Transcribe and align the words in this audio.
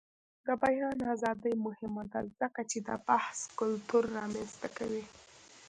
د 0.45 0.47
بیان 0.63 0.97
ازادي 1.13 1.53
مهمه 1.65 2.03
ده 2.11 2.19
ځکه 2.39 2.61
چې 2.71 2.77
د 2.87 2.89
بحث 3.07 3.39
کلتور 3.59 4.03
رامنځته 4.17 4.67
کوي. 4.77 5.03